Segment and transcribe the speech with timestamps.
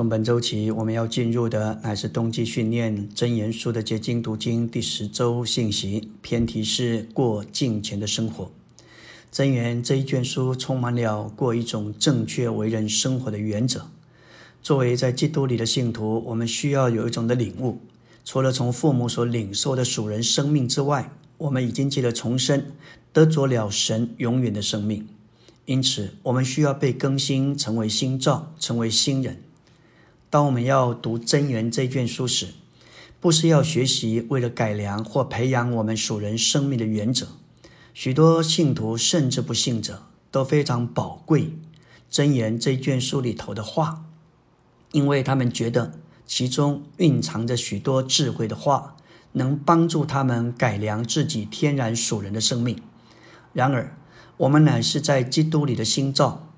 [0.00, 8.50] 从本周起，我们要进入的乃是冬季训练真言书的结晶读经第十周信息，偏题是过敬虔的生活。
[9.30, 13.90] 真言这一卷书充满了过一种正确为人生活的原则。
[14.62, 17.76] 作为在基督里的信徒，我们需要有一种的领悟：
[18.24, 22.64] 除了从父母所领受的属人生命之外，我们已经记得重生，
[23.12, 25.06] 得着了神永远的生命。
[25.66, 29.42] 因此，我们需要被更新，成为新造，成为新人。
[30.30, 32.54] 当我们要读真言这卷书时，
[33.18, 37.26] 不是要学习为了改良或培养我们属人生命的原则。
[37.92, 41.52] 许多信徒甚至不信者都非常宝贵
[42.08, 44.04] 真言这卷书里头的话，
[44.92, 48.96] 因为他们觉得其中蕴藏着许多智慧的话，
[49.32, 52.80] 能帮助他们改良自己天然属人的生命。
[53.52, 53.96] 然而，
[54.36, 56.49] 我们乃是在基督里的新造。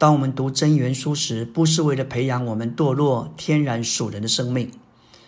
[0.00, 4.70] 当我们读真言书时，不是为了培养我们堕落天然属人的生命，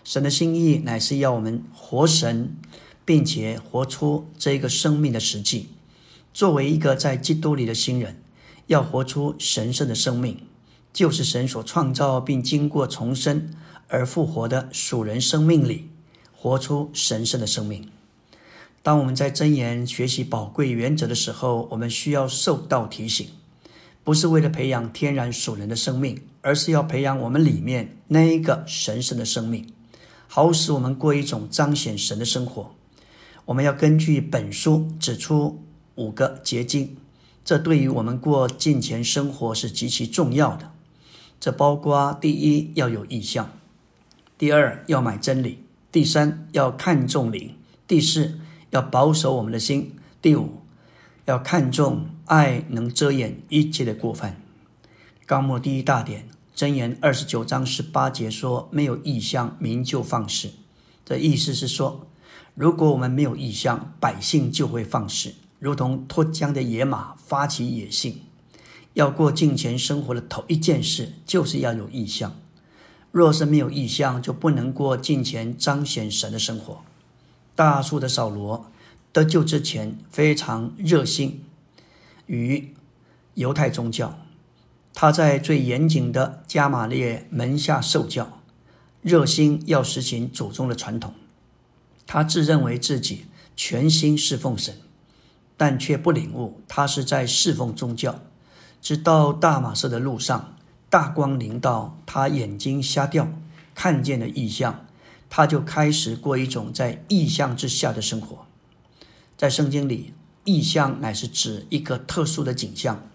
[0.02, 2.56] 神的心意乃是要我们活神，
[3.04, 5.68] 并且活出这个生命的实际。
[6.32, 8.22] 作为一个在基督里的新人，
[8.68, 10.38] 要活出神圣的生命，
[10.90, 13.50] 就是神所创造并经过重生
[13.88, 15.90] 而复活的属人生命里，
[16.34, 17.90] 活出神圣的生命。
[18.82, 23.28] 当我们在真言学习宝贵原则的时候，我们需要受到提醒。
[24.04, 29.72] 不是为了培养天然属人的生命，而是要培养我们里面那一个神圣的生命，
[30.26, 32.74] 好使我们过一种彰显神的生活。
[33.44, 35.62] 我们要根据本书指出
[35.94, 36.96] 五个结晶，
[37.44, 40.72] 这对于我们过金钱生活是极其重要的。
[41.38, 43.46] 这包括：第一，要有意向；
[44.38, 45.58] 第二，要买真理；
[45.90, 47.50] 第三，要看重灵；
[47.86, 48.38] 第四，
[48.70, 50.58] 要保守我们的心；第五。
[51.24, 54.40] 要看重爱，能遮掩一切的过犯。
[55.26, 60.48] 纲目第一大点，箴言二十九章十八节说：“没有意向，民就放肆。”
[61.04, 62.06] 这意思是说，
[62.54, 68.22] 如果我们没有意向，百姓就会放肆，如同脱缰的野马发起野性。
[68.94, 72.34] 要过敬虔生活的头一件事，就是要有意向。
[73.10, 76.80] 若是没有意向，就不能过敬虔彰显神的生活。
[77.54, 78.70] 大树的扫罗。
[79.12, 81.44] 得救之前非常热心
[82.26, 82.74] 与
[83.34, 84.18] 犹太宗教，
[84.94, 88.40] 他在最严谨的加玛列门下受教，
[89.00, 91.14] 热心要实行祖宗的传统。
[92.06, 94.76] 他自认为自己全心侍奉神，
[95.56, 98.20] 但却不领悟他是在侍奉宗教。
[98.80, 100.56] 直到大马色的路上，
[100.90, 103.32] 大光临到他，眼睛瞎掉，
[103.74, 104.84] 看见了异象，
[105.30, 108.44] 他就开始过一种在异象之下的生活。
[109.36, 110.12] 在圣经里，
[110.44, 113.08] 意象乃是指一个特殊的景象，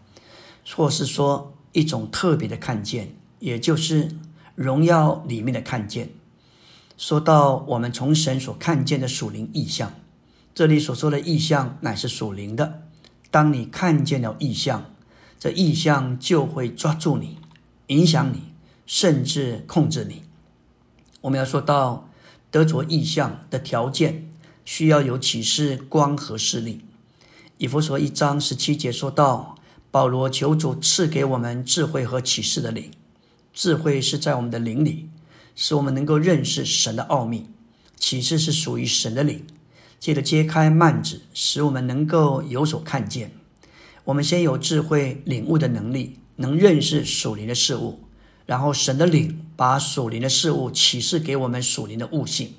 [0.76, 4.16] 或是说一种特别的看见，也就是
[4.56, 6.10] 荣耀里面的看见。
[6.98, 9.94] 说到我们从神所看见的属灵意象，
[10.56, 12.84] 这里所说的意象乃是属灵的。
[13.30, 14.94] 当你看见了意象，
[15.40, 17.38] 这意象就会抓住你，
[17.88, 18.54] 影响你，
[18.86, 20.24] 甚至控制你。
[21.22, 22.10] 我们要说到
[22.50, 24.24] 得着意象的条件。
[24.68, 26.82] 需要有启示、光和视力。
[27.60, 29.56] 以弗所一章十七节说到
[29.90, 32.92] ：“保罗求主赐给我们智慧和启示的灵。
[33.52, 35.10] 智慧是在我们的灵里，
[35.56, 37.48] 使我们能够认识神的奥秘；
[37.96, 39.44] 启示是属于神的灵，
[40.00, 43.32] 借着揭开幔子，使我们能够有所看见。
[44.04, 48.04] 我们先有智慧领悟的能力，能认识属灵的事物，
[48.46, 52.54] 然后神的灵把属灵的事物启示给我们属灵的悟性。”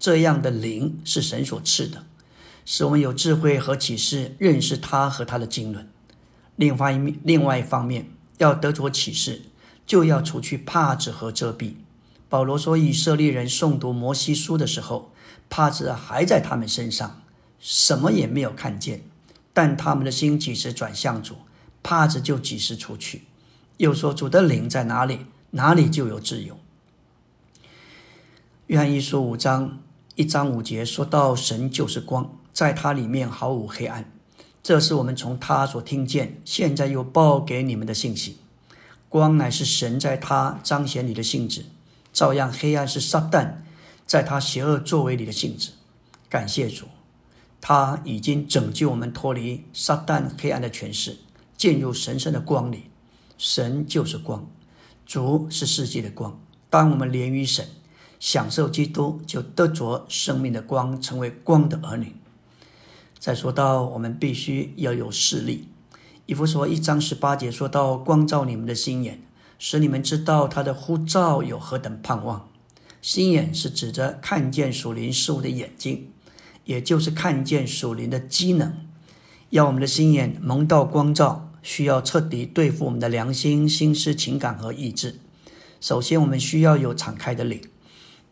[0.00, 2.06] 这样的灵是神所赐的，
[2.70, 5.88] 使我们有智慧和启示，认识他和他的经纶。
[6.54, 9.40] 另外一面，另外一方面，要得着启示，
[9.86, 11.76] 就要除去帕子和遮蔽。
[12.28, 15.10] 保罗说，以色列人诵读摩西书的时候，
[15.48, 17.22] 帕子还在他们身上，
[17.58, 19.00] 什么也没有看见。
[19.54, 21.36] 但他们的心几时转向主，
[21.82, 23.22] 帕子就几时出去。
[23.78, 25.20] 又说，主的灵在哪里，
[25.52, 26.58] 哪里就有自由。
[28.66, 29.78] 约翰一书五章。
[30.16, 34.10] 一章五节说到，神就是光，在它里面毫无黑暗。
[34.64, 38.38] 这是我们从他所听见，现在又报给你们的信息。
[39.08, 41.66] 光乃是神在他彰显你的性质，
[42.12, 43.58] 照样黑暗是撒旦
[44.04, 45.70] 在他邪恶作为里的性质。
[46.28, 46.86] 感谢主，
[47.60, 51.16] 他已经拯救我们脱离撒旦黑暗的权势，
[51.56, 52.90] 进入神圣的光里。
[53.38, 54.50] 神就是光，
[55.06, 56.36] 主是世界的光。
[56.68, 57.64] 当我们连于神。
[58.18, 62.16] 享受基督，就得着生命的光，成为光的儿女。
[63.18, 65.68] 再说到，我们必须要有视力。
[66.26, 69.20] 以弗所一章十八节说到：“光照你们的心眼，
[69.58, 72.48] 使你们知道他的呼召有何等盼望。
[73.00, 76.10] 心眼是指着看见属灵事物的眼睛，
[76.64, 78.74] 也就是看见属灵的机能。
[79.50, 85.18] 要我们的心眼蒙到光照，需要彻底对付我们的良心、心思、情感和意志。
[85.80, 87.60] 首先，我们需要有敞开的灵，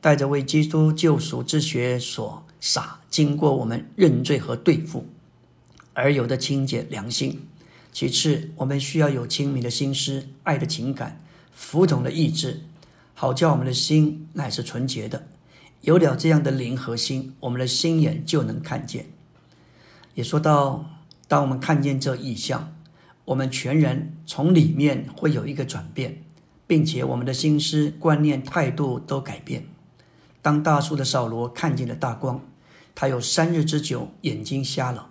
[0.00, 5.06] 带着为基督救赎之血所洒，经过我们认罪和对付
[5.94, 7.48] 而有的清洁良心。
[7.90, 11.18] 其次，我们需要有清明的心思、爱的情感、
[11.50, 12.60] 服从的意志。
[13.14, 15.26] 好叫我们的心乃是纯洁的，
[15.80, 19.06] 有了这样的灵和心，我们的心眼就能看见。
[20.12, 20.84] 也说到，
[21.26, 22.74] 当我们看见这异象，
[23.24, 26.22] 我们全人从里面会有一个转变，
[26.66, 29.64] 并且我们的心思、观念、态度都改变。
[30.42, 32.42] 当大树的扫罗看见了大光，
[32.96, 35.10] 他有三日之久眼睛瞎了，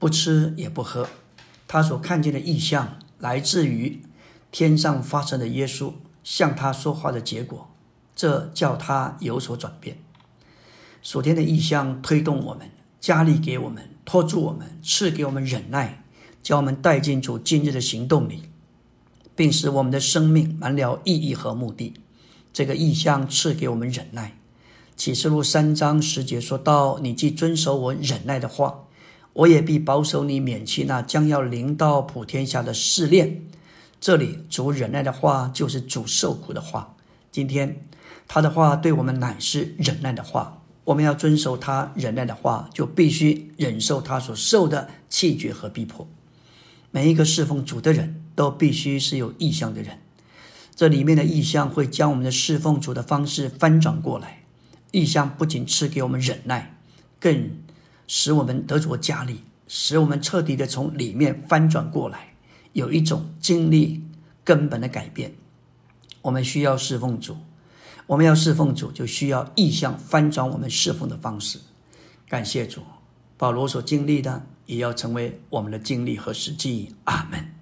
[0.00, 1.08] 不吃也不喝。
[1.68, 4.02] 他所看见的异象来自于
[4.50, 5.92] 天上发生的耶稣。
[6.24, 7.70] 向他说话的结果，
[8.14, 9.96] 这叫他有所转变。
[11.00, 12.70] 昨天的意象推动我们，
[13.00, 16.04] 加力给我们，托住我们，赐给我们忍耐，
[16.42, 18.42] 将我们带进主今日的行动里，
[19.34, 21.94] 并使我们的生命满了意义和目的。
[22.52, 24.36] 这个意象赐给我们忍耐。
[24.98, 28.86] 启示录三章十节说到：“你既遵守我忍耐的话，
[29.32, 33.42] 我也必保守你，免去那将要临到普天下的试炼。”
[34.00, 36.96] 这里主忍耐的话，就是主受苦的话。
[37.30, 37.80] 今天
[38.26, 46.08] 他的话对我们乃是忍耐的话，我们要遵守他忍耐的话，就必须忍受他所受的气绝和逼迫。
[46.90, 50.00] 每一个侍奉主的人都必须是有意向的人，
[50.74, 54.42] 这里面的意向会将我们的侍奉主的方式翻转过来。
[54.90, 56.78] 意象不仅赐给我们忍耐，
[57.20, 57.50] 更
[58.06, 62.34] 使我们得着加力，使我们彻底的从里面翻转过来。
[62.72, 64.04] 有一种经历
[64.44, 65.34] 根本的改变，
[66.22, 67.36] 我们需要侍奉主，
[68.06, 71.58] 我们要侍奉主，就需要意象翻转我们侍奉的方式。
[72.28, 72.82] 感谢主，
[73.36, 76.94] 保罗所经历的，也要成为我们的经历和实际。
[77.04, 77.52] 阿门。